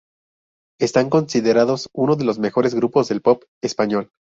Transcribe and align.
Están 0.79 1.11
considerados 1.11 1.87
uno 1.93 2.15
de 2.15 2.25
los 2.25 2.39
mejores 2.39 2.73
grupos 2.73 3.07
del 3.09 3.21
pop 3.21 3.43
español. 3.61 4.09